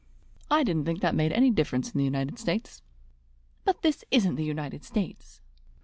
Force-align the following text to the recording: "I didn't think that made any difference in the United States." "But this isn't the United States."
"I 0.49 0.63
didn't 0.63 0.85
think 0.85 1.01
that 1.01 1.13
made 1.13 1.31
any 1.31 1.51
difference 1.51 1.91
in 1.91 1.99
the 1.99 2.03
United 2.03 2.39
States." 2.39 2.81
"But 3.65 3.83
this 3.83 4.03
isn't 4.09 4.33
the 4.33 4.43
United 4.43 4.83
States." 4.83 5.41